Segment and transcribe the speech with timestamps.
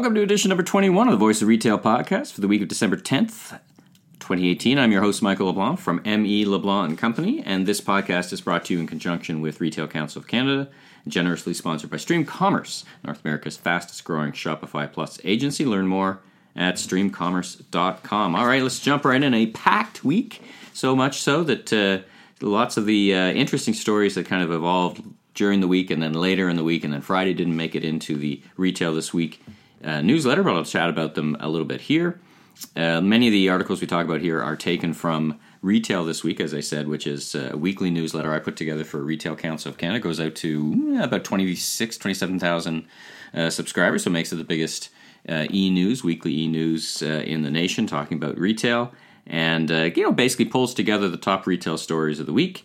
[0.00, 2.68] Welcome to edition number 21 of the Voice of Retail podcast for the week of
[2.68, 3.60] December 10th,
[4.18, 4.78] 2018.
[4.78, 8.64] I'm your host, Michael LeBlanc from ME LeBlanc and Company, and this podcast is brought
[8.64, 10.70] to you in conjunction with Retail Council of Canada,
[11.06, 15.66] generously sponsored by Stream Commerce, North America's fastest growing Shopify Plus agency.
[15.66, 16.20] Learn more
[16.56, 18.34] at streamcommerce.com.
[18.34, 19.34] All right, let's jump right in.
[19.34, 20.40] A packed week,
[20.72, 21.98] so much so that uh,
[22.40, 25.02] lots of the uh, interesting stories that kind of evolved
[25.34, 27.84] during the week and then later in the week, and then Friday didn't make it
[27.84, 29.42] into the Retail This Week
[29.84, 32.20] uh, newsletter, but I'll chat about them a little bit here.
[32.76, 36.40] Uh, many of the articles we talk about here are taken from Retail This Week,
[36.40, 39.78] as I said, which is a weekly newsletter I put together for Retail Council of
[39.78, 39.98] Canada.
[39.98, 42.86] It goes out to uh, about 26, 27,000
[43.34, 44.90] uh, subscribers, so makes it the biggest
[45.28, 48.92] uh, e-news, weekly e-news uh, in the nation, talking about retail.
[49.26, 52.64] And, you know, basically pulls together the top retail stories of the week,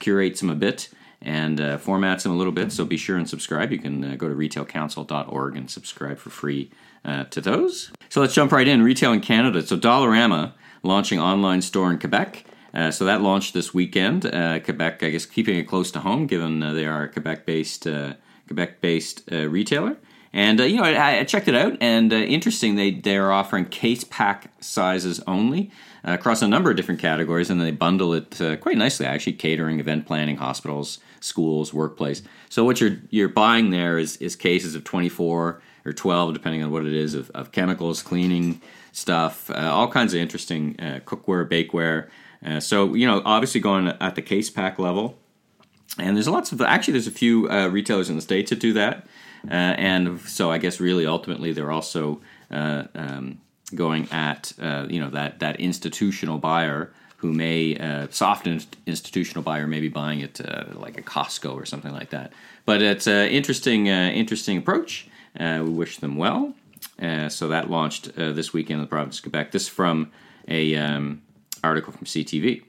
[0.00, 0.88] curates them a bit,
[1.24, 2.72] and uh, formats them a little bit.
[2.72, 3.72] So be sure and subscribe.
[3.72, 6.70] You can uh, go to retailcouncil.org and subscribe for free
[7.04, 7.92] uh, to those.
[8.08, 8.82] So let's jump right in.
[8.82, 9.64] Retail in Canada.
[9.66, 12.44] So Dollarama launching online store in Quebec.
[12.74, 14.26] Uh, so that launched this weekend.
[14.26, 17.86] Uh, Quebec, I guess, keeping it close to home, given uh, they are a Quebec-based
[18.46, 19.96] Quebec-based retailer.
[20.32, 22.76] And you know, I, I, checked it out, and interesting.
[22.76, 25.70] They they are offering case pack sizes only
[26.04, 29.04] across a number of different categories, and they bundle it quite nicely.
[29.04, 32.22] Actually, catering, event planning, hospitals, schools, workplace.
[32.48, 36.70] So what you're you're buying there is is cases of 24 or 12, depending on
[36.70, 38.60] what it is, of, of chemicals, cleaning
[38.92, 42.08] stuff, uh, all kinds of interesting uh, cookware, bakeware.
[42.44, 45.16] Uh, so you know, obviously going at the case pack level,
[45.98, 48.72] and there's lots of actually there's a few uh, retailers in the states that do
[48.72, 49.06] that,
[49.48, 52.20] uh, and so I guess really ultimately they're also
[52.50, 53.40] uh, um,
[53.74, 54.52] going at
[54.88, 56.92] you know that that institutional buyer
[57.22, 61.64] who may uh, soft institutional buyer may be buying it uh, like a Costco or
[61.64, 62.32] something like that.
[62.64, 65.06] But it's an interesting, uh, interesting approach.
[65.38, 66.52] Uh, we wish them well.
[67.00, 69.52] Uh, so that launched uh, this weekend in the province of Quebec.
[69.52, 70.10] This from
[70.48, 71.22] a um,
[71.62, 72.64] article from CTV.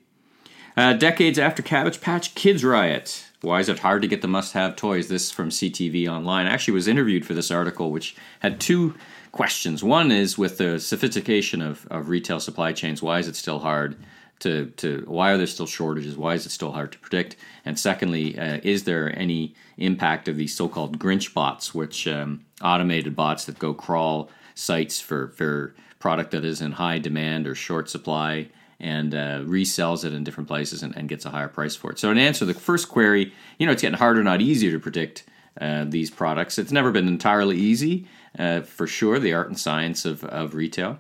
[0.76, 3.26] decades after Cabbage Patch Kids riot.
[3.42, 5.08] Why is it hard to get the must-have toys?
[5.08, 6.46] This from CTV Online.
[6.46, 8.94] I actually was interviewed for this article, which had two
[9.32, 9.84] questions.
[9.84, 13.96] One is with the sophistication of, of retail supply chains, why is it still hard
[14.40, 16.18] to, to why are there still shortages?
[16.18, 17.36] Why is it still hard to predict?
[17.66, 23.16] And secondly, uh, is there any impact of these so-called Grinch bots, which um, automated
[23.16, 27.90] bots that go crawl sites for for product that is in high demand or short
[27.90, 28.46] supply
[28.80, 31.98] and uh, resells it in different places and, and, gets a higher price for it.
[31.98, 34.80] So, in answer to the first query, you know, it's getting harder, not easier to
[34.80, 35.24] predict
[35.62, 36.60] uh, these products.
[36.60, 38.06] It's never been entirely easy,
[38.38, 41.00] uh, for sure, the art and science of, of retail.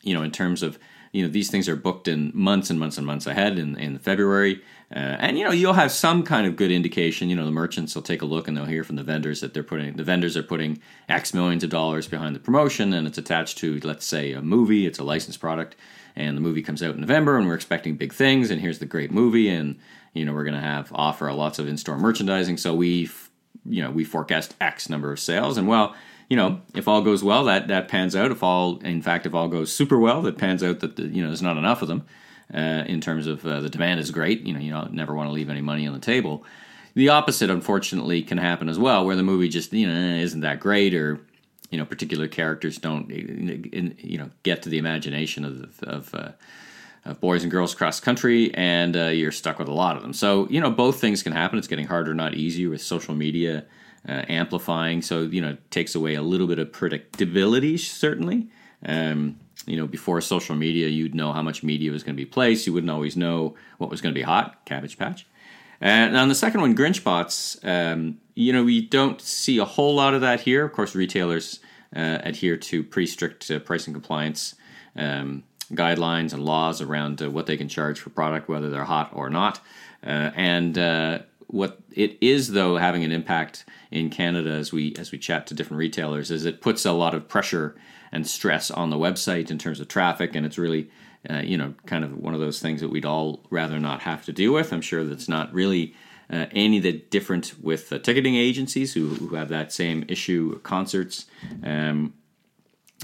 [0.00, 0.78] You know, in terms of
[1.12, 3.98] you know these things are booked in months and months and months ahead in, in
[3.98, 4.62] February.
[4.94, 7.28] Uh, and you know you'll have some kind of good indication.
[7.28, 9.52] You know the merchants will take a look and they'll hear from the vendors that
[9.52, 13.18] they're putting the vendors are putting X millions of dollars behind the promotion, and it's
[13.18, 14.86] attached to let's say a movie.
[14.86, 15.76] It's a licensed product,
[16.16, 18.50] and the movie comes out in November, and we're expecting big things.
[18.50, 19.78] And here's the great movie, and
[20.14, 22.56] you know we're going to have offer lots of in store merchandising.
[22.56, 23.10] So we
[23.66, 25.94] you know we forecast X number of sales, and well
[26.28, 28.30] you know, if all goes well, that that pans out.
[28.30, 31.22] If all, in fact, if all goes super well, that pans out that the, you
[31.22, 32.06] know there's not enough of them
[32.52, 34.42] uh, in terms of uh, the demand is great.
[34.42, 36.44] You know, you don't never want to leave any money on the table.
[36.94, 40.60] The opposite, unfortunately, can happen as well, where the movie just you know isn't that
[40.60, 41.18] great, or
[41.70, 46.32] you know particular characters don't you know get to the imagination of of, uh,
[47.06, 50.12] of boys and girls across country, and uh, you're stuck with a lot of them.
[50.12, 51.58] So you know both things can happen.
[51.58, 53.64] It's getting harder, not easier, with social media
[54.06, 55.02] uh, amplifying.
[55.02, 57.78] So you know, it takes away a little bit of predictability.
[57.78, 58.48] Certainly,
[58.84, 62.26] um, you know, before social media, you'd know how much media was going to be
[62.26, 62.66] placed.
[62.66, 64.64] You wouldn't always know what was going to be hot.
[64.64, 65.26] Cabbage Patch.
[65.80, 69.94] And on the second one, Grinch bots, um, you know, we don't see a whole
[69.94, 70.64] lot of that here.
[70.64, 71.60] Of course, retailers
[71.94, 74.54] uh, adhere to pretty strict uh, pricing compliance
[74.96, 79.10] um, guidelines and laws around uh, what they can charge for product, whether they're hot
[79.12, 79.60] or not.
[80.04, 85.10] Uh, and uh, what it is, though, having an impact in Canada as we as
[85.10, 87.74] we chat to different retailers is it puts a lot of pressure
[88.12, 90.90] and stress on the website in terms of traffic, and it's really
[91.28, 94.24] uh, you know kind of one of those things that we'd all rather not have
[94.26, 94.72] to deal with.
[94.72, 95.94] I'm sure that's not really
[96.30, 100.60] uh, any that different with uh, ticketing agencies who, who have that same issue.
[100.60, 101.26] Concerts.
[101.64, 102.14] Um,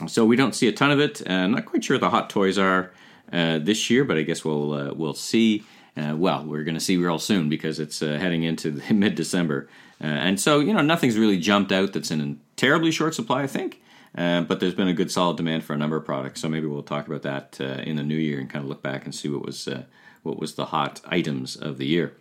[0.07, 1.23] so we don't see a ton of it.
[1.27, 2.93] I'm not quite sure the hot toys are
[3.33, 5.65] uh, this year, but I guess we'll uh, we'll see.
[5.97, 9.69] Uh, well, we're going to see real soon because it's uh, heading into mid December.
[10.01, 13.47] Uh, and so, you know, nothing's really jumped out that's in terribly short supply, I
[13.47, 13.81] think.
[14.17, 16.41] Uh, but there's been a good solid demand for a number of products.
[16.41, 18.83] So maybe we'll talk about that uh, in the new year and kind of look
[18.83, 19.85] back and see what was, uh,
[20.23, 22.17] what was the hot items of the year.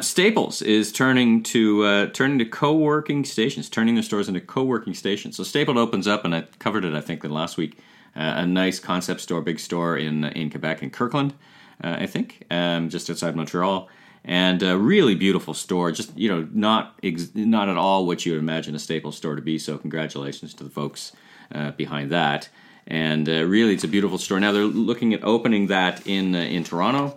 [0.00, 5.36] Staples is turning to turning to co-working stations, turning their stores into co-working stations.
[5.36, 7.76] So Staples opens up, and I covered it, I think, in last week.
[8.14, 11.34] A nice concept store, big store in in Quebec in Kirkland,
[11.82, 13.88] uh, I think, um, just outside Montreal,
[14.24, 15.92] and a really beautiful store.
[15.92, 19.36] Just you know, not ex- not at all what you would imagine a Staples store
[19.36, 19.58] to be.
[19.58, 21.12] So congratulations to the folks
[21.54, 22.48] uh, behind that.
[22.86, 24.40] And uh, really, it's a beautiful store.
[24.40, 27.16] Now they're looking at opening that in in Toronto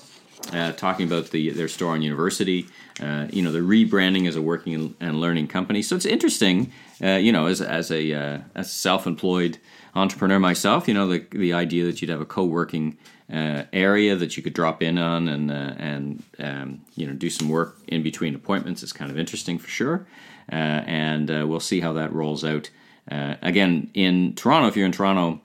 [0.53, 2.67] uh, talking about the their store on University.
[3.01, 5.81] Uh, you know, the rebranding as a working and learning company.
[5.81, 6.71] So it's interesting.
[7.01, 9.57] Uh, you know, as as a uh, as self-employed
[9.95, 12.97] entrepreneur myself, you know, the the idea that you'd have a co-working
[13.31, 17.29] uh, area that you could drop in on and uh, and um, you know do
[17.29, 20.07] some work in between appointments is kind of interesting for sure.
[20.49, 22.69] and we'll see how that rolls out.
[23.09, 25.41] again, in Toronto, if you're in Toronto,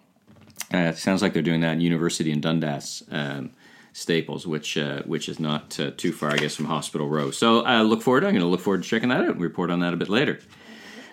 [0.70, 3.02] it sounds like they're doing that in University in Dundas.
[3.10, 3.50] Um,
[3.92, 7.30] Staples, which uh, which is not uh, too far, I guess, from Hospital Row.
[7.30, 8.24] So I uh, look forward.
[8.24, 10.08] I'm going to look forward to checking that out and report on that a bit
[10.08, 10.38] later.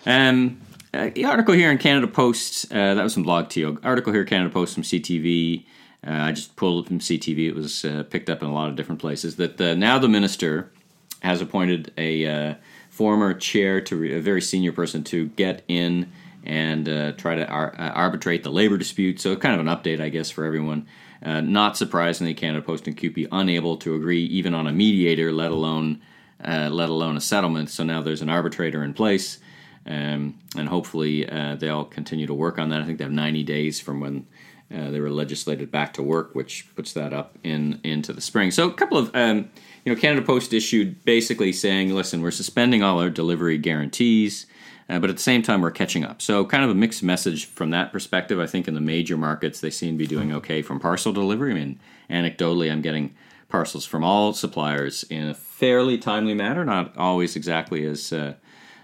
[0.06, 0.60] Um,
[0.94, 4.24] uh, the article here in Canada Post uh, that was from blog TO article here
[4.24, 5.64] Canada Post from CTV.
[6.06, 7.48] Uh, I just pulled it from CTV.
[7.48, 9.36] It was picked up in a lot of different places.
[9.36, 10.72] That now the minister
[11.20, 12.56] has appointed a
[12.88, 16.10] former chair to re- a very senior person to get in
[16.44, 16.86] and
[17.18, 19.20] try to ar- arbitrate the labor dispute.
[19.20, 20.86] So kind of an update, I guess, for everyone.
[21.22, 25.50] Uh, not surprisingly, Canada Post and QP unable to agree even on a mediator, let
[25.50, 26.00] alone
[26.42, 27.68] uh, let alone a settlement.
[27.68, 29.38] So now there's an arbitrator in place,
[29.86, 32.80] um, and hopefully uh, they'll continue to work on that.
[32.80, 34.26] I think they have 90 days from when
[34.74, 38.50] uh, they were legislated back to work, which puts that up in into the spring.
[38.50, 39.50] So a couple of um,
[39.84, 44.46] you know Canada Post issued basically saying, listen, we're suspending all our delivery guarantees.
[44.90, 46.20] Uh, but at the same time, we're catching up.
[46.20, 48.40] So, kind of a mixed message from that perspective.
[48.40, 51.52] I think in the major markets, they seem to be doing okay from parcel delivery.
[51.52, 53.14] I mean, anecdotally, I'm getting
[53.48, 58.12] parcels from all suppliers in a fairly timely manner, not always exactly as.
[58.12, 58.34] Uh,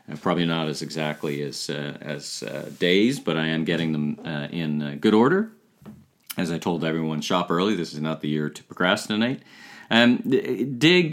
[0.08, 4.20] uh probably not as exactly as uh, as uh, days, but I am getting them
[4.24, 5.50] uh, in good order.
[6.36, 7.74] As I told everyone, shop early.
[7.74, 9.42] This is not the year to procrastinate.
[9.90, 11.12] Um, Dig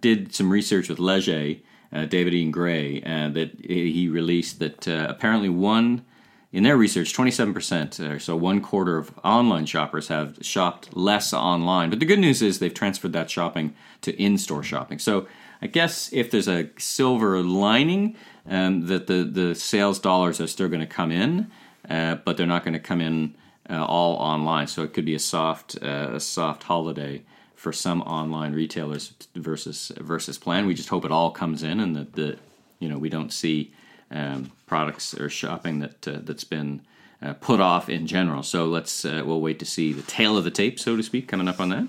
[0.00, 1.56] did some research with Leger
[1.92, 6.04] uh, David Ian Gray, uh, that he released that uh, apparently one
[6.52, 11.90] in their research, 27%, or so one quarter of online shoppers have shopped less online.
[11.90, 14.98] But the good news is they've transferred that shopping to in store shopping.
[14.98, 15.28] So
[15.62, 18.16] I guess if there's a silver lining,
[18.48, 21.50] um, that the, the sales dollars are still going to come in,
[21.88, 23.36] uh, but they're not going to come in
[23.68, 24.66] uh, all online.
[24.66, 27.22] So it could be a soft, uh, a soft holiday
[27.60, 30.64] for some online retailers versus versus plan.
[30.64, 32.38] We just hope it all comes in and that the
[32.78, 33.70] you know we don't see
[34.10, 36.80] um, products or shopping that uh, that's been
[37.20, 38.42] uh, put off in general.
[38.42, 41.28] So let's uh, we'll wait to see the tail of the tape, so to speak,
[41.28, 41.86] coming up on that.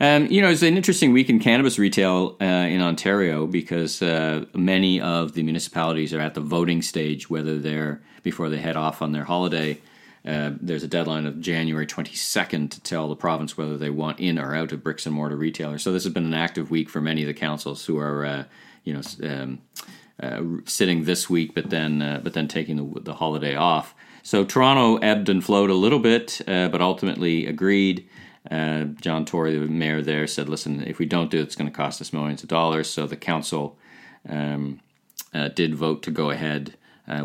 [0.00, 4.46] Um, you know, it's an interesting week in cannabis retail uh, in Ontario because uh,
[4.54, 9.02] many of the municipalities are at the voting stage, whether they're before they head off
[9.02, 9.78] on their holiday
[10.28, 14.38] uh, there's a deadline of January 22nd to tell the province whether they want in
[14.38, 15.82] or out of bricks and mortar retailers.
[15.82, 18.44] So this has been an active week for many of the councils who are, uh,
[18.84, 19.62] you know, um,
[20.22, 23.94] uh, sitting this week, but then uh, but then taking the, the, holiday off.
[24.22, 28.06] So Toronto ebbed and flowed a little bit, uh, but ultimately agreed.
[28.50, 31.76] John Tory, the mayor there, said, "Listen, if we don't do it, it's going to
[31.76, 33.78] cost us millions of dollars." So the council
[34.28, 34.80] um,
[35.54, 36.74] did vote to go ahead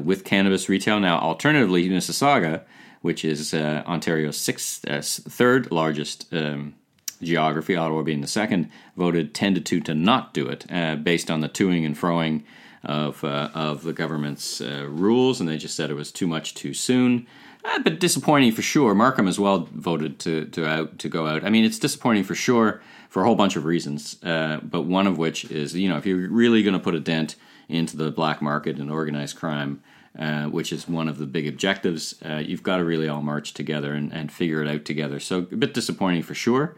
[0.01, 0.99] with cannabis retail.
[0.99, 2.63] Now, alternatively, Mississauga
[3.04, 6.74] which is uh, Ontario's sixth, uh, third largest um,
[7.22, 11.30] geography, Ottawa being the second, voted 10 to 2 to not do it uh, based
[11.30, 12.44] on the toing and froing
[12.81, 16.56] of, uh, of the government's uh, rules, and they just said it was too much
[16.56, 17.28] too soon.
[17.66, 18.95] Uh, but disappointing for sure.
[18.95, 21.44] Markham as well voted to, to out to go out.
[21.44, 25.18] I mean, it's disappointing for sure for a whole bunch of reasons, but one of
[25.18, 27.36] which is you know if you're really going to put a dent
[27.69, 29.81] into the black market and organized crime,
[30.17, 32.15] uh, which is one of the big objectives.
[32.23, 35.19] Uh, you've got to really all march together and, and, figure it out together.
[35.19, 36.75] So a bit disappointing for sure.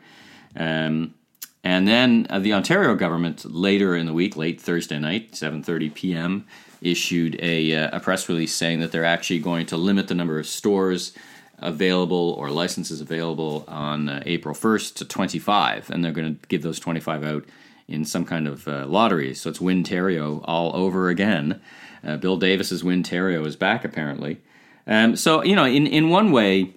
[0.56, 1.14] Um,
[1.64, 6.46] and then uh, the Ontario government later in the week, late Thursday night, 7:30 p.m.,
[6.82, 10.40] issued a, uh, a press release saying that they're actually going to limit the number
[10.40, 11.14] of stores
[11.60, 16.62] available or licenses available on uh, April 1st to 25, and they're going to give
[16.62, 17.46] those 25 out
[17.88, 19.34] in some kind of uh, lottery.
[19.34, 21.62] So it's Wintario all over again.
[22.06, 24.40] Uh, Bill Davis's Wintario is back apparently.
[24.88, 26.74] Um, so you know, in in one way,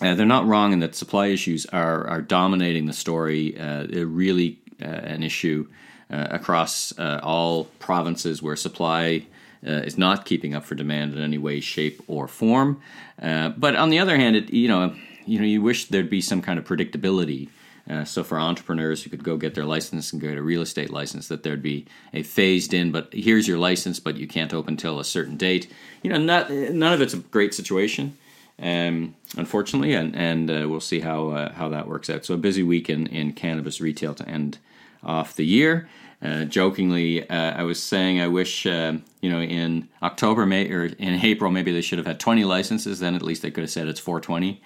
[0.00, 3.58] uh, they're not wrong in that supply issues are are dominating the story.
[3.58, 5.66] Uh, they're really uh, an issue
[6.10, 9.26] uh, across uh, all provinces where supply.
[9.62, 12.78] is not keeping up for demand in any way, shape, or form.
[13.16, 14.94] but on the other hand, it, you know,
[15.24, 17.48] you know, you wish there'd be some kind of predictability
[17.88, 20.90] Uh, so for entrepreneurs who could go get their license and get a real estate
[20.90, 24.76] license, that there'd be a phased in, but here's your license, but you can't open
[24.76, 25.70] till a certain date.
[26.02, 28.16] You know, not, none of it's a great situation,
[28.58, 32.24] um, unfortunately, and and uh, we'll see how uh, how that works out.
[32.24, 34.58] So a busy week in, in cannabis retail to end
[35.02, 35.88] off the year.
[36.22, 40.86] Uh, jokingly, uh, I was saying I wish uh, you know in October, May or
[40.86, 43.00] in April, maybe they should have had 20 licenses.
[43.00, 44.62] Then at least they could have said it's 420.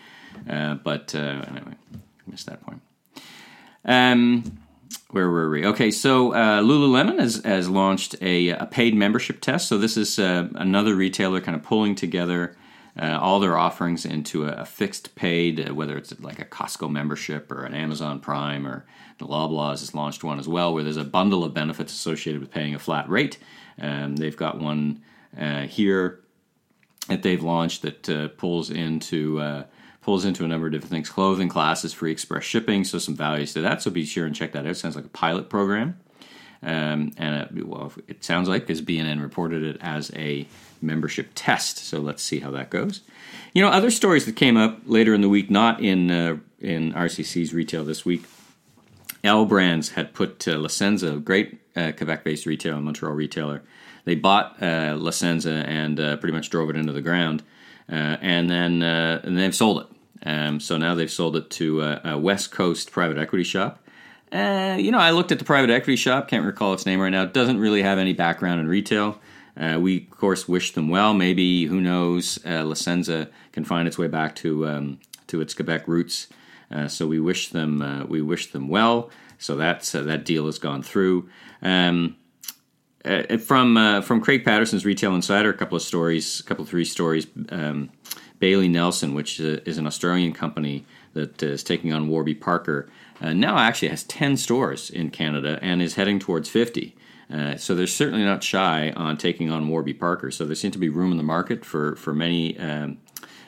[0.48, 1.74] Uh, but anyway,
[2.28, 2.80] missed that point.
[3.84, 4.60] Um,
[5.10, 5.64] where were we?
[5.64, 9.68] Okay, so uh, Lululemon has, has launched a, a paid membership test.
[9.68, 12.56] So this is uh, another retailer kind of pulling together
[13.00, 16.90] uh, all their offerings into a, a fixed paid, uh, whether it's like a Costco
[16.90, 18.84] membership or an Amazon Prime or
[19.18, 22.50] the Loblaws has launched one as well, where there's a bundle of benefits associated with
[22.50, 23.38] paying a flat rate.
[23.80, 25.02] Um, they've got one
[25.38, 26.20] uh, here
[27.08, 29.40] that they've launched that uh, pulls into
[30.08, 33.52] pulls into a number of different things clothing, classes, free express shipping, so some values
[33.52, 33.82] to that.
[33.82, 34.74] So be sure and check that out.
[34.74, 36.00] Sounds like a pilot program.
[36.62, 40.46] Um, and it, well, it sounds like because BNN reported it as a
[40.80, 41.76] membership test.
[41.76, 43.02] So let's see how that goes.
[43.52, 46.94] You know, other stories that came up later in the week, not in uh, in
[46.94, 48.24] RCC's retail this week.
[49.22, 53.62] L Brands had put uh, La Senza, great uh, Quebec-based retailer, Montreal retailer.
[54.06, 57.42] They bought uh, La Senza and uh, pretty much drove it into the ground,
[57.92, 59.97] uh, and then uh, and they've sold it.
[60.24, 63.84] Um, so now they've sold it to a, a West Coast private equity shop.
[64.32, 67.10] Uh, you know, I looked at the private equity shop, can't recall its name right
[67.10, 67.22] now.
[67.22, 69.18] It doesn't really have any background in retail.
[69.56, 71.14] Uh, we, of course, wish them well.
[71.14, 75.54] Maybe, who knows, uh, La Senza can find its way back to um, to its
[75.54, 76.28] Quebec roots.
[76.70, 79.10] Uh, so we wish them uh, we wish them well.
[79.38, 81.28] So that's uh, that deal has gone through.
[81.62, 82.16] Um,
[83.04, 86.84] uh, from from Craig Patterson's Retail Insider, a couple of stories, a couple of three
[86.84, 87.26] stories.
[87.48, 87.90] Um,
[88.38, 92.88] Bailey Nelson, which is an Australian company that is taking on Warby Parker,
[93.20, 96.94] uh, now actually has 10 stores in Canada and is heading towards 50.
[97.32, 100.30] Uh, so they're certainly not shy on taking on Warby Parker.
[100.30, 102.98] So there seems to be room in the market for for many um,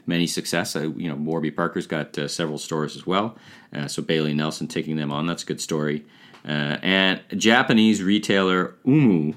[0.06, 0.76] many success.
[0.76, 3.36] Uh, you know, Warby Parker's got uh, several stores as well.
[3.74, 5.26] Uh, so Bailey Nelson taking them on.
[5.26, 6.04] That's a good story.
[6.46, 9.36] Uh, and Japanese retailer Oomomo,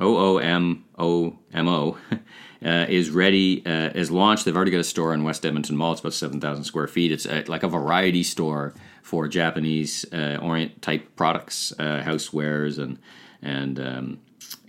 [0.00, 1.98] O O M O M O.
[2.64, 4.44] uh, is ready, uh, is launched.
[4.44, 5.92] They've already got a store in West Edmonton Mall.
[5.92, 7.12] It's about 7,000 square feet.
[7.12, 12.78] It's a, uh, like a variety store for Japanese uh, Orient type products, uh, housewares
[12.78, 12.98] and,
[13.42, 14.20] and um,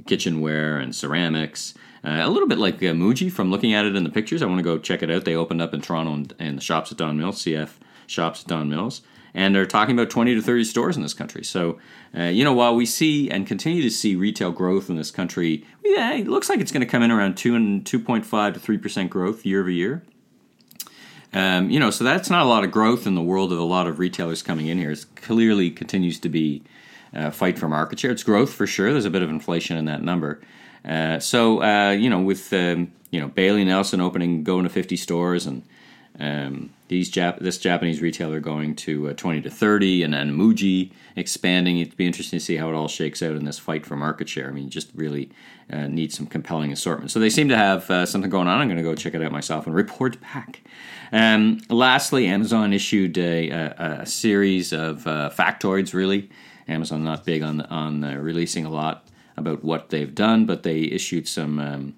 [0.05, 1.73] kitchenware and ceramics.
[2.03, 4.41] Uh, a little bit like Muji from looking at it in the pictures.
[4.41, 5.25] I want to go check it out.
[5.25, 7.71] They opened up in Toronto and, and the shops at Don Mills, CF
[8.07, 9.01] shops at Don Mills
[9.33, 11.43] and they're talking about 20 to 30 stores in this country.
[11.43, 11.79] So,
[12.17, 15.65] uh, you know, while we see and continue to see retail growth in this country,
[15.83, 19.09] yeah, it looks like it's going to come in around 2 and 2.5 to 3%
[19.09, 20.03] growth year over year.
[21.31, 23.63] Um, you know, so that's not a lot of growth in the world of a
[23.63, 24.91] lot of retailers coming in here.
[24.91, 26.63] It clearly continues to be
[27.13, 28.11] a uh, fight for market share.
[28.11, 28.91] It's growth for sure.
[28.91, 30.41] There's a bit of inflation in that number.
[30.83, 34.95] Uh, so, uh, you know, with, um, you know, Bailey Nelson opening, going to 50
[34.95, 35.63] stores and,
[36.19, 40.91] um, these Jap- this Japanese retailer going to uh, 20 to 30, and then Muji
[41.15, 41.79] expanding.
[41.79, 44.27] It'd be interesting to see how it all shakes out in this fight for market
[44.27, 44.49] share.
[44.49, 45.29] I mean, just really
[45.71, 47.11] uh, need some compelling assortment.
[47.11, 48.59] So they seem to have uh, something going on.
[48.59, 50.61] I'm going to go check it out myself and report back.
[51.11, 55.93] Um, lastly, Amazon issued a, a, a series of uh, factoids.
[55.93, 56.29] Really,
[56.67, 59.07] Amazon not big on on uh, releasing a lot
[59.37, 61.59] about what they've done, but they issued some.
[61.59, 61.95] Um,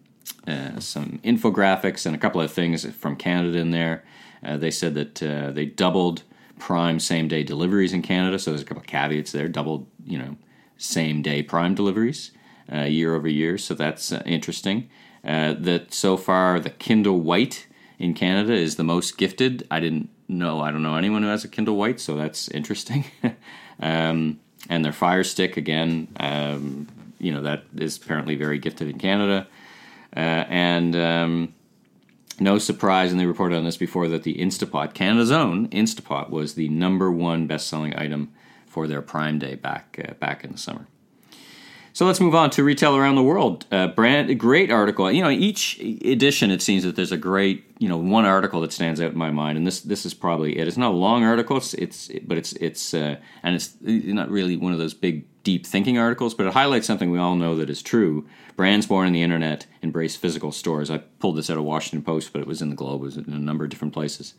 [0.48, 4.04] uh, some infographics and a couple of things from Canada in there.
[4.44, 6.24] Uh, they said that uh, they doubled
[6.58, 9.48] Prime same day deliveries in Canada, so there's a couple of caveats there.
[9.48, 10.36] Doubled, you know,
[10.78, 12.32] same day Prime deliveries
[12.72, 14.90] uh, year over year, so that's uh, interesting.
[15.24, 17.68] That so far the Kindle White
[18.00, 19.68] in Canada is the most gifted.
[19.70, 20.62] I didn't know.
[20.62, 23.06] I don't know anyone who has a Kindle White, so that's interesting.
[23.80, 26.88] um, and their Fire Stick again, um,
[27.20, 29.48] you know, that is apparently very gifted in Canada.
[30.16, 31.54] Uh, and um,
[32.40, 36.56] no surprise, and they reported on this before, that the Instapot, Canada's own Instapot, was
[36.56, 38.32] the number one best-selling item
[38.66, 40.88] for their Prime Day back uh, back in the summer.
[41.94, 43.66] So let's move on to retail around the world.
[43.70, 45.12] Uh, brand, great article.
[45.12, 48.72] You know, each edition it seems that there's a great, you know, one article that
[48.72, 50.68] stands out in my mind, and this this is probably it.
[50.68, 54.56] It's not a long article, it's, it's but it's it's uh, and it's not really
[54.56, 57.70] one of those big deep thinking articles, but it highlights something we all know that
[57.70, 58.28] is true.
[58.56, 60.92] Brands born in the internet embrace physical stores.
[60.92, 63.02] I pulled this out of Washington Post, but it was in the Globe.
[63.02, 64.34] It was in a number of different places,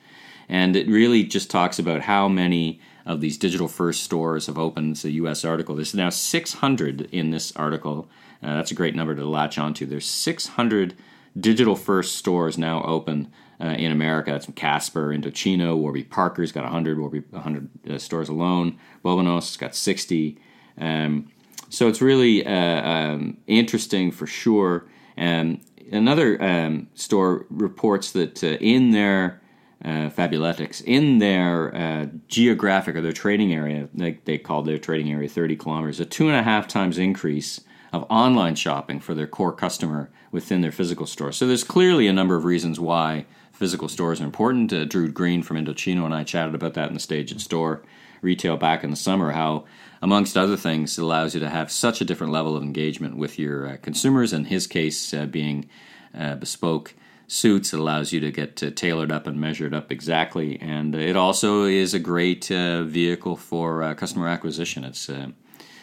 [0.49, 4.93] and it really just talks about how many of these digital first stores have opened.
[4.93, 5.45] It's a U.S.
[5.45, 5.75] article.
[5.75, 8.09] There's now 600 in this article.
[8.43, 9.87] Uh, that's a great number to latch onto.
[9.87, 10.95] There's 600
[11.39, 14.33] digital first stores now open uh, in America.
[14.33, 18.79] That's from Casper, Indochino, Warby Parker's got 100, Warby 100 uh, stores alone.
[19.05, 20.39] Bonobos got 60.
[20.79, 21.31] Um,
[21.69, 24.85] so it's really uh, um, interesting for sure.
[25.17, 25.61] Um,
[25.91, 29.41] another um, store reports that uh, in their
[29.85, 35.11] uh, Fabletics, in their uh, geographic or their trading area, they, they called their trading
[35.11, 37.61] area 30 kilometers, a two and a half times increase
[37.93, 41.33] of online shopping for their core customer within their physical store.
[41.33, 44.73] So there's clearly a number of reasons why physical stores are important.
[44.73, 47.83] Uh, Drew Green from Indochino and I chatted about that in the Stage and Store
[48.23, 49.65] retail back in the summer, how,
[50.01, 53.39] amongst other things, it allows you to have such a different level of engagement with
[53.39, 54.33] your uh, consumers.
[54.33, 55.69] In his case, uh, being
[56.17, 56.95] uh, bespoke
[57.27, 60.59] suits, it allows you to get uh, tailored up and measured up exactly.
[60.61, 64.85] And it also is a great uh, vehicle for customer acquisition.
[64.85, 65.11] It's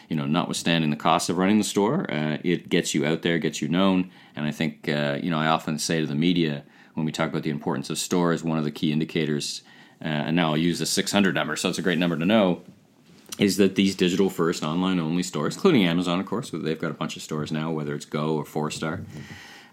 [0.08, 2.04] you know, notwithstanding the cost of running the store,
[2.42, 4.10] it gets you out there, gets you known.
[4.34, 7.44] And I think, you know, I often say to the media when we talk about
[7.44, 9.62] the importance of stores, one of the key indicators
[10.02, 12.62] uh, and now I'll use the 600 number, so it's a great number to know,
[13.38, 16.94] is that these digital first online only stores, including Amazon, of course, they've got a
[16.94, 19.00] bunch of stores now, whether it's Go or Four Star,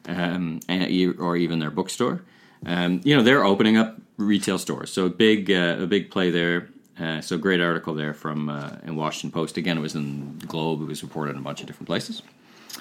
[0.08, 2.24] um, and, or even their bookstore.
[2.66, 6.30] Um, you know, they're opening up retail stores, so a big uh, a big play
[6.32, 6.70] there.
[7.00, 9.58] Uh, so great article there from uh, in Washington Post.
[9.58, 10.82] Again, it was in the Globe.
[10.82, 12.24] It was reported in a bunch of different places.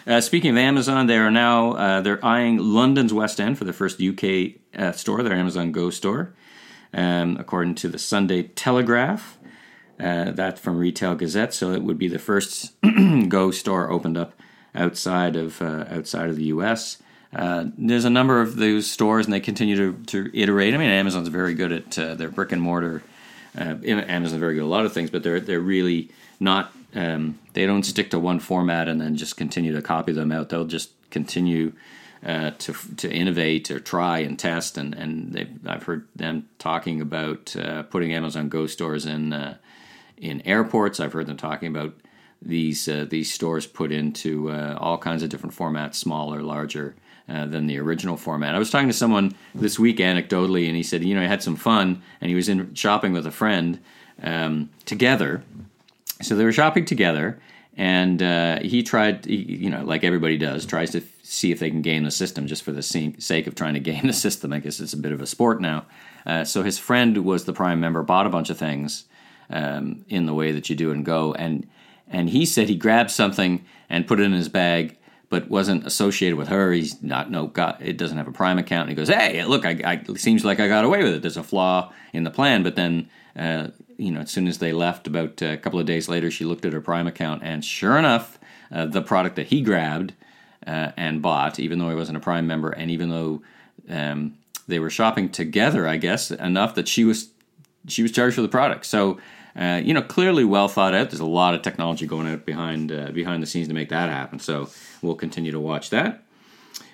[0.06, 3.74] Uh, speaking of Amazon, they are now uh, they're eyeing London's West End for their
[3.74, 6.32] first UK uh, store, their Amazon Go store
[6.96, 9.38] um, according to the Sunday Telegraph.
[9.98, 12.74] Uh, that from Retail Gazette, so it would be the first
[13.28, 14.34] Go store opened up
[14.74, 17.02] outside of uh, outside of the U.S.
[17.34, 20.74] Uh, there's a number of those stores, and they continue to, to iterate.
[20.74, 23.02] I mean, Amazon's very good at uh, their brick and mortar.
[23.58, 26.10] Uh, Amazon's very good at a lot of things, but they're they're really
[26.40, 26.72] not.
[26.94, 30.48] Um, they don't stick to one format and then just continue to copy them out.
[30.48, 31.72] They'll just continue
[32.24, 34.78] uh, to to innovate or try and test.
[34.78, 39.56] And and I've heard them talking about uh, putting Amazon Go stores in uh,
[40.16, 41.00] in airports.
[41.00, 41.94] I've heard them talking about
[42.40, 46.94] these uh, these stores put into uh, all kinds of different formats, smaller, larger.
[47.28, 48.54] than the original format.
[48.54, 51.42] I was talking to someone this week anecdotally, and he said, you know, he had
[51.42, 53.80] some fun, and he was in shopping with a friend
[54.22, 55.42] um, together.
[56.22, 57.38] So they were shopping together,
[57.76, 61.70] and uh, he tried, he, you know, like everybody does, tries to see if they
[61.70, 64.52] can game the system just for the sake of trying to game the system.
[64.52, 65.84] I guess it's a bit of a sport now.
[66.24, 69.04] Uh, so his friend was the prime member, bought a bunch of things
[69.50, 71.68] um, in the way that you do and go, and
[72.08, 74.96] and he said he grabbed something and put it in his bag,
[75.28, 76.72] but wasn't associated with her.
[76.72, 78.88] He's not no got it doesn't have a prime account.
[78.88, 81.22] And he goes, hey, look, I, I it seems like I got away with it.
[81.22, 83.08] There's a flaw in the plan, but then.
[83.36, 86.44] Uh, you know, as soon as they left, about a couple of days later, she
[86.44, 88.38] looked at her Prime account, and sure enough,
[88.70, 90.14] uh, the product that he grabbed
[90.66, 93.42] uh, and bought, even though he wasn't a Prime member, and even though
[93.88, 94.36] um,
[94.68, 97.30] they were shopping together, I guess enough that she was
[97.88, 98.86] she was charged for the product.
[98.86, 99.18] So.
[99.58, 101.08] Uh, you know, clearly well thought out.
[101.08, 104.10] There's a lot of technology going out behind uh, behind the scenes to make that
[104.10, 104.38] happen.
[104.38, 104.68] So
[105.00, 106.22] we'll continue to watch that.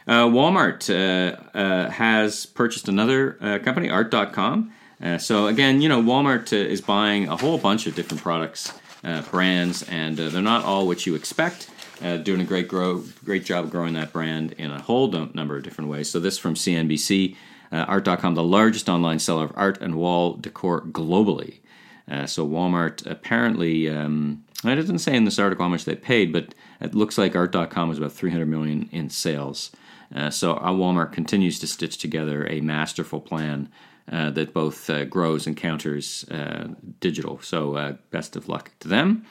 [0.07, 4.73] Uh, Walmart uh, uh, has purchased another uh, company, Art.com.
[5.19, 8.73] so again, you know, Walmart is buying a whole bunch of different products,
[9.31, 11.69] brands, and they're not all what you expect
[12.03, 15.63] uh, doing a great grow, great job growing that brand in a whole number of
[15.63, 16.11] different ways.
[16.11, 17.37] So this from CNBC,
[17.71, 21.61] uh, Art.com, the largest online seller of art and wall decor globally.
[22.11, 26.33] Uh, so Walmart apparently, um, it doesn't say in this article how much they paid,
[26.33, 29.71] but it looks like Art.com was about 300 million in sales.
[30.15, 33.71] Uh, so uh, Walmart continues to stitch together a masterful plan
[34.11, 36.69] uh, that both uh, grows and counters uh,
[37.01, 37.41] digital.
[37.41, 39.25] So uh, best of luck to them.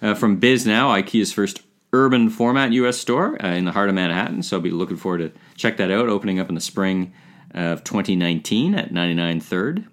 [0.00, 2.98] from Bisnow, IKEA's first urban format U.S.
[2.98, 4.42] store in the heart of Manhattan.
[4.42, 6.08] So I'll be looking forward to check that out.
[6.08, 7.12] Opening up in the spring
[7.52, 9.86] of 2019 at 99 Third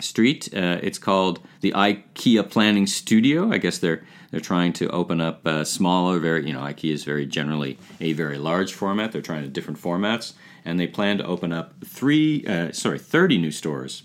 [0.00, 0.48] Street.
[0.52, 3.52] It's called the IKEA Planning Studio.
[3.52, 7.04] I guess they're they're trying to open up uh, smaller, very you know IKEA is
[7.04, 9.12] very generally a very large format.
[9.12, 10.32] They're trying to different formats,
[10.64, 14.04] and they plan to open up three uh, sorry 30 new stores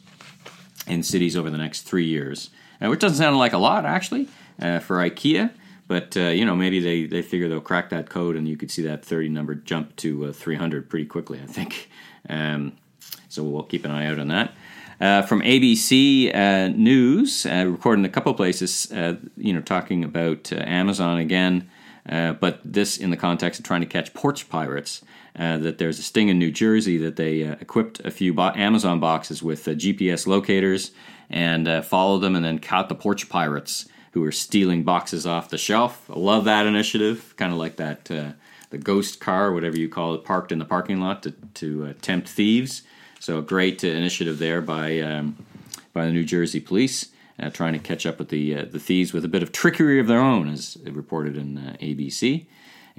[0.88, 2.50] in cities over the next three years,
[2.82, 4.28] uh, which doesn't sound like a lot actually
[4.62, 5.52] uh, for IKEA.
[5.88, 8.70] But uh, you know, maybe they, they figure they'll crack that code, and you could
[8.70, 11.40] see that 30 number jump to uh, 300 pretty quickly.
[11.42, 11.90] I think.
[12.28, 12.74] Um,
[13.30, 14.54] so we'll keep an eye out on that.
[15.00, 18.92] Uh, from ABC uh, News, uh, recording a couple places,
[19.38, 21.70] you know, talking about Amazon again,
[22.06, 25.02] but this in the context of trying to catch porch pirates.
[25.36, 29.42] that there's a sting in New Jersey that they equipped a few bo- Amazon boxes
[29.44, 30.92] with GPS locators
[31.30, 35.58] and followed them and then caught the porch pirates who were stealing boxes off the
[35.58, 36.10] shelf.
[36.10, 38.32] I love that initiative, kind of like that uh,
[38.70, 41.94] the ghost car, whatever you call it, parked in the parking lot to, to uh,
[42.02, 42.84] tempt thieves.
[43.20, 45.46] So a great uh, initiative there by um,
[45.94, 47.08] by the New Jersey police,
[47.40, 50.00] uh, trying to catch up with the uh, the thieves with a bit of trickery
[50.00, 52.46] of their own, as reported in uh, ABC.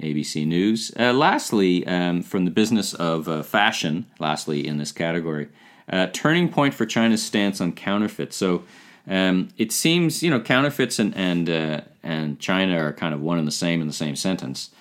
[0.01, 0.91] ABC News.
[0.99, 5.47] Uh, lastly, um, from the business of fashion, lastly in this category,
[6.11, 8.33] turning point for China's stance on counterfeit.
[8.33, 8.63] So
[9.07, 13.47] um, it seems you know counterfeits and and and China are kind of one and
[13.47, 14.71] the same in the same sentence.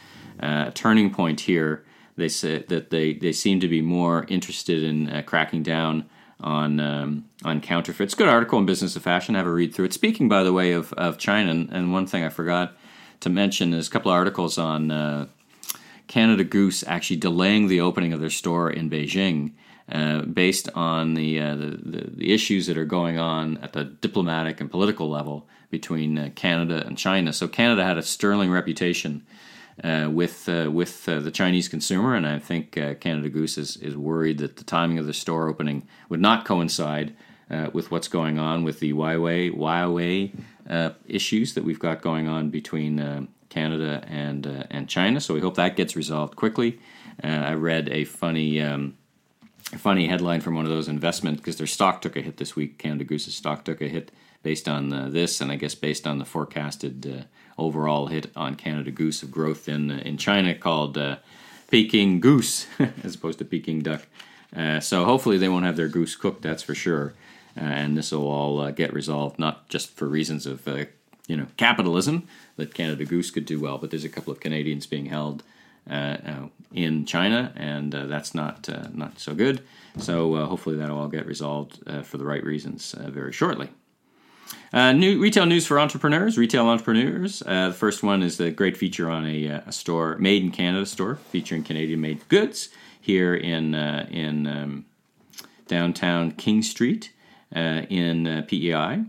[0.41, 1.85] Uh, turning point here.
[2.17, 6.09] They say that they, they seem to be more interested in uh, cracking down
[6.43, 8.15] on um, on counterfeits.
[8.15, 9.35] Good article in Business of Fashion.
[9.35, 9.93] Have a read through it.
[9.93, 12.77] Speaking, by the way, of, of China, and, one thing I forgot
[13.21, 15.27] to mention is a couple of articles on uh,
[16.07, 19.53] Canada Goose actually delaying the opening of their store in Beijing.
[19.91, 23.83] Uh, based on the, uh, the, the, the, issues that are going on at the
[23.83, 27.33] diplomatic and political level between uh, Canada and China.
[27.33, 29.27] So Canada had a sterling reputation
[29.83, 33.77] uh, with uh, with uh, the Chinese consumer, and I think uh, Canada Goose is,
[33.79, 37.15] is worried that the timing of the store opening would not coincide
[37.51, 40.39] uh, with what's going on with the Huawei Huawei
[40.69, 45.21] uh, issues that we've got going on between Canada and and China.
[45.21, 46.79] So we hope that gets resolved quickly.
[47.23, 48.61] I read a funny.
[48.61, 48.97] Um,
[49.79, 52.79] funny headline from one of those investment because their stock took a hit this week.
[52.79, 54.11] Canada Goose's stock took a hit
[54.43, 58.55] based on uh, this, and I guess based on the forecasted uh, overall hit on
[58.55, 61.17] Canada Goose of growth in uh, in China called uh,
[61.71, 62.67] Peking Goose
[63.05, 64.07] as opposed to Peking Duck.
[64.55, 66.43] Uh, so hopefully they won't have their goose cooked.
[66.43, 67.15] That's for sure,
[67.57, 70.67] uh, and this will all get resolved not just for reasons of
[71.29, 74.87] you know capitalism that Canada Goose could do well, but there's a couple of Canadians
[74.87, 75.45] being held.
[75.87, 79.63] In China, and that's not not so good.
[79.99, 83.71] So hopefully that'll all get resolved for the right reasons very shortly.
[84.73, 87.43] Uh, new retail news for entrepreneurs, retail entrepreneurs.
[87.45, 90.51] Uh, the first one is the great feature on a, uh, a, store, made in
[90.53, 92.69] Canada store, featuring Canadian-made goods
[93.01, 94.85] here in uh, in um,
[95.67, 97.13] downtown King Street
[97.55, 99.05] uh, in uh, PEI.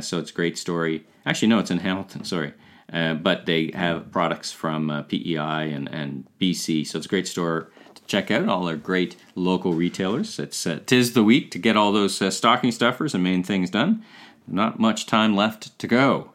[0.00, 1.04] so it's a great story.
[1.26, 2.24] Actually, no, it's in Hamilton.
[2.24, 2.52] Sorry.
[2.92, 8.02] But they have products from PEI and, and BC, so it's a great store to
[8.06, 8.48] check out.
[8.48, 10.38] All our great local retailers.
[10.38, 14.04] It's tis the week to get all those stocking stuffers and main things done
[14.46, 16.30] not much time left to go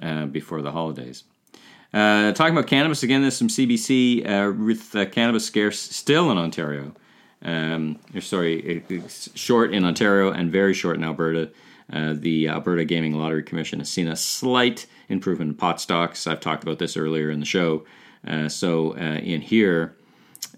[0.00, 1.24] uh, before the holidays.
[1.92, 6.38] Uh, talking about cannabis again, there's some CBC uh, with uh, cannabis scarce still in
[6.38, 6.94] Ontario.
[7.42, 8.84] Um, sorry,
[9.34, 11.50] short in Ontario and very short in Alberta.
[11.92, 16.26] Uh, the Alberta Gaming Lottery Commission has seen a slight improvement in pot stocks.
[16.26, 17.84] I've talked about this earlier in the show.
[18.26, 19.96] Uh, so in here,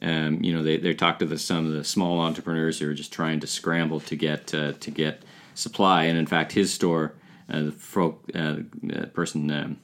[0.03, 2.95] um, you know, they, they talked to the, some of the small entrepreneurs who are
[2.95, 5.23] just trying to scramble to get to get
[5.55, 6.05] supply.
[6.05, 7.15] And in fact, his store,
[7.49, 8.57] uh, the folk, uh,
[9.13, 9.77] person um,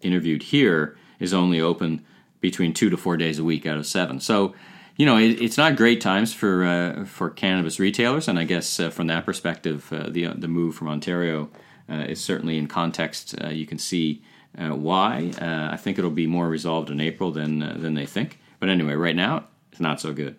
[0.00, 2.04] interviewed here, is only open
[2.40, 4.20] between two to four days a week out of seven.
[4.20, 4.54] So,
[4.96, 8.28] you know, it, it's not great times for uh, for cannabis retailers.
[8.28, 11.48] And I guess uh, from that perspective, uh, the the move from Ontario
[11.88, 13.34] uh, is certainly in context.
[13.50, 14.22] you can see
[14.54, 15.32] why.
[15.40, 18.38] I think it'll be more resolved in April than than they think.
[18.60, 20.36] But anyway, right now it's not so good.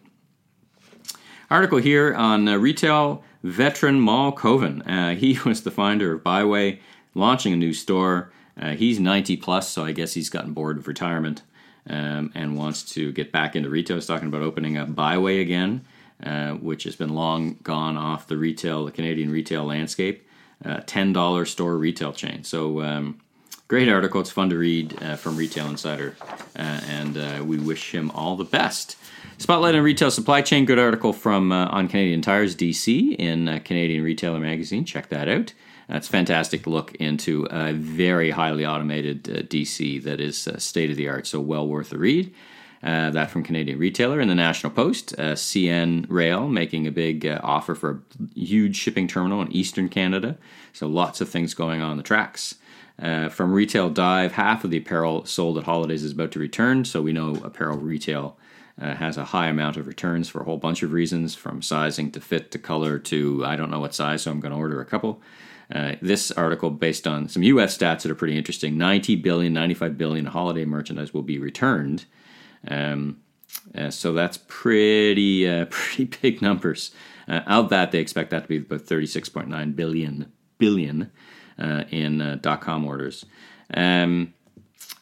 [1.50, 4.82] Article here on retail veteran Mal Cohen.
[4.84, 6.80] Uh, he was the founder of Bi-Way,
[7.14, 8.32] launching a new store.
[8.60, 11.42] Uh, he's 90 plus, so I guess he's gotten bored of retirement
[11.90, 13.98] um, and wants to get back into retail.
[13.98, 15.86] He's talking about opening up Bi-Way again,
[16.24, 20.28] uh, which has been long gone off the retail, the Canadian retail landscape.
[20.64, 22.42] Uh, $10 store retail chain.
[22.46, 23.20] So, um,
[23.68, 24.22] great article.
[24.22, 26.16] It's fun to read uh, from Retail Insider,
[26.56, 28.96] uh, and we wish him all the best.
[29.38, 30.66] Spotlight on retail supply chain.
[30.66, 34.86] Good article from uh, on Canadian Tires DC in uh, Canadian Retailer Magazine.
[34.86, 35.54] Check that out.
[35.94, 40.98] That's fantastic look into a very highly automated uh, DC that is uh, state of
[40.98, 41.28] the art.
[41.28, 42.34] So well worth a read.
[42.82, 45.14] Uh, that from Canadian Retailer in the National Post.
[45.20, 50.36] Uh, CN Rail making a big offer for a huge shipping terminal in Eastern Canada.
[50.74, 52.56] So lots of things going on the tracks.
[53.00, 56.86] Uh, from Retail Dive, half of the apparel sold at holidays is about to return,
[56.86, 58.36] so we know apparel retail
[58.82, 62.12] uh, has a high amount of returns for a whole bunch of reasons, from sizing
[62.12, 64.82] to fit to color to I don't know what size, so I'm going to order
[64.82, 65.22] a couple.
[65.74, 67.76] Uh, this article, based on some U.S.
[67.76, 72.06] stats that are pretty interesting, 90 billion, 95 billion holiday merchandise will be returned.
[72.68, 73.22] Um,
[73.76, 76.92] uh, so that's pretty uh, pretty big numbers.
[77.28, 81.12] Uh, of that, they expect that to be about 36.9 billion billion
[81.58, 83.26] uh, in dot com orders.
[83.74, 84.34] Um,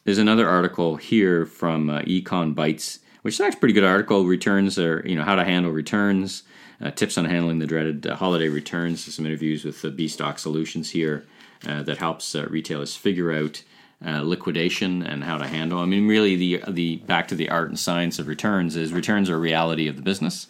[0.04, 4.24] there's another article here from Econ Bytes which is actually a pretty good article.
[4.24, 6.42] Returns are, you know, how to handle returns,
[6.82, 9.12] uh, tips on handling the dreaded uh, holiday returns.
[9.14, 11.24] Some interviews with the B Stock Solutions here
[11.66, 13.62] uh, that helps uh, retailers figure out
[14.04, 15.78] uh, liquidation and how to handle.
[15.78, 19.30] I mean, really, the the back to the art and science of returns is returns
[19.30, 20.48] are a reality of the business,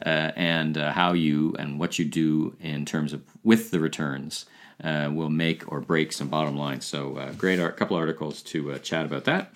[0.00, 4.46] and how you and what you do in terms of with the returns
[4.82, 6.80] will make or break some bottom line.
[6.80, 9.52] So, great art, couple articles to chat about that.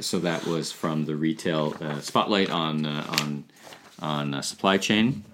[0.00, 3.44] So that was from the retail spotlight on on
[4.00, 5.24] on supply chain.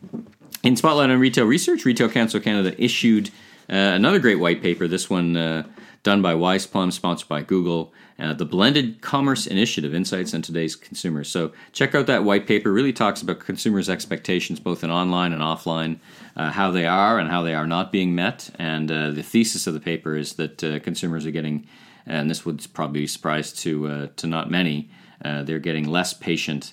[0.63, 3.31] In Spotlight on Retail Research, Retail Council Canada issued
[3.69, 4.87] another great white paper.
[4.89, 5.65] This one
[6.03, 10.77] done by Wise Plum, sponsored by Google, uh, the Blended Commerce Initiative Insights on Today's
[10.77, 11.29] Consumers.
[11.29, 12.73] So check out that white paper.
[12.73, 15.99] Really talks about consumers' expectations, both in online and offline,
[16.37, 18.51] uh, how they are and how they are not being met.
[18.59, 21.67] And uh, the thesis of the paper is that uh, consumers are getting,
[22.07, 24.91] and this would probably be surprise to uh, to not many,
[25.25, 26.73] uh, they're getting less patient.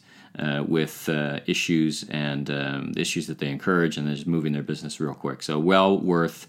[0.67, 1.09] With
[1.45, 5.43] issues and um, issues that they encourage, and they're just moving their business real quick.
[5.43, 6.47] So, well worth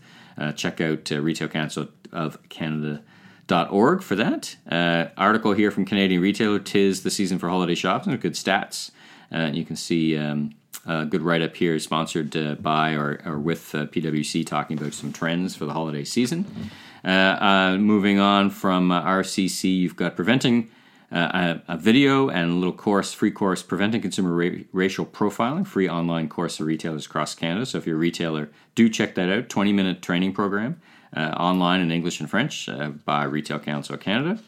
[0.55, 3.03] check out Retail Council of Canada.
[3.47, 4.57] Dot org for that.
[4.71, 8.15] Uh, article here from Canadian Retailer Tis the season for holiday shopping.
[8.19, 8.91] Good stats.
[9.33, 10.55] Uh, you can see um,
[10.87, 14.95] a good write up here, sponsored uh, by or, or with uh, PwC, talking about
[14.95, 16.71] some trends for the holiday season.
[17.05, 20.71] Uh, uh, moving on from RCC, you've got preventing
[21.11, 25.89] a, a, video and a little course, free course, Preventing Consumer Ra- Racial Profiling, free
[25.89, 27.67] online course for retailers across Canada.
[27.67, 29.49] So if you're a retailer, do check that out.
[29.49, 30.81] 20 minute training program
[31.17, 34.41] uh, online in English and French uh, by Retail Council of Canada.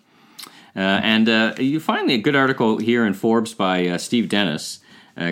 [0.76, 4.80] Uh, and uh, you finally a good article here in Forbes by uh, Steve Dennis.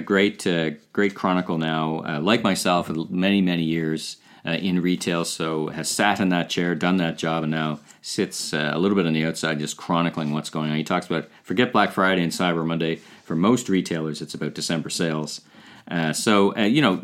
[0.05, 0.47] great,
[0.93, 2.21] great chronicle now.
[2.21, 7.19] like myself, many many years in retail, so has sat in that chair, done that
[7.19, 10.71] job, and now sits uh, a little bit on the outside, just chronicling what's going
[10.71, 10.77] on.
[10.77, 12.97] He talks about forget Black Friday and Cyber Monday.
[13.25, 15.43] For most retailers, it's about December sales.
[15.91, 17.01] Uh, so uh, you know,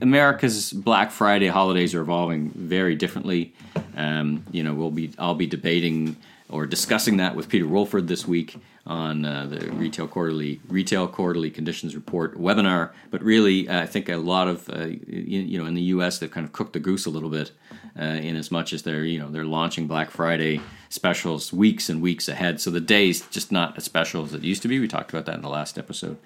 [0.00, 3.54] America's Black Friday holidays are evolving very differently.
[3.96, 6.16] Um, you know, we'll be I'll be debating
[6.48, 8.56] or discussing that with Peter Wolford this week
[8.86, 12.92] on uh, the retail quarterly retail quarterly conditions report webinar.
[13.10, 16.18] But really, uh, I think a lot of uh, you, know in the U.S.
[16.18, 17.50] they've kind of cooked the goose a little bit
[17.98, 22.00] uh, in as much as they're you know they're launching Black Friday specials weeks and
[22.00, 22.60] weeks ahead.
[22.60, 24.78] So the day's just not as special as it used to be.
[24.78, 26.18] We talked about that in the last episode.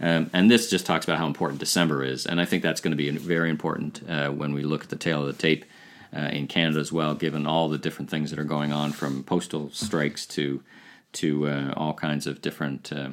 [0.00, 2.90] Um, and this just talks about how important December is, and I think that's going
[2.90, 5.64] to be very important uh, when we look at the tail of the tape
[6.14, 9.22] uh, in Canada as well, given all the different things that are going on from
[9.22, 10.60] postal strikes to
[11.14, 13.10] to uh, all kinds of different uh,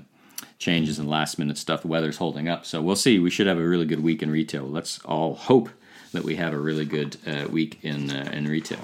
[0.57, 1.81] changes and last minute stuff.
[1.81, 3.19] The weather's holding up, so we'll see.
[3.19, 4.63] We should have a really good week in retail.
[4.63, 5.69] Let's all hope
[6.11, 8.79] that we have a really good uh, week in uh, in retail.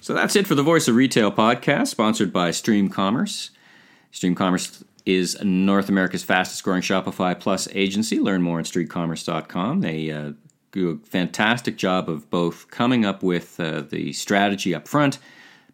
[0.00, 3.50] So that's it for the Voice of Retail podcast, sponsored by Stream Commerce.
[4.10, 8.18] Stream Commerce is North America's fastest growing Shopify Plus agency.
[8.18, 9.80] Learn more on streamcommerce.com.
[9.80, 10.32] They uh,
[10.74, 15.18] do a fantastic job of both coming up with uh, the strategy up front,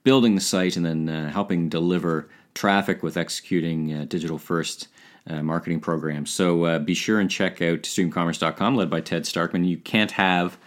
[0.05, 4.89] building the site, and then uh, helping deliver traffic with executing uh, digital first
[5.27, 6.31] uh, marketing programs.
[6.31, 9.67] So uh, be sure and check out streamcommerce.com, led by Ted Starkman.
[9.67, 10.59] You can't have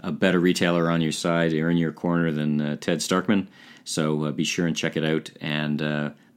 [0.00, 3.46] a better retailer on your side or in your corner than Ted Starkman.
[3.84, 5.30] So be sure and check it out.
[5.40, 5.78] And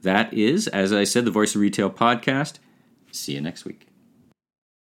[0.02, 2.58] that is, as I said, the Voice of Retail podcast.
[3.12, 3.89] See you next week.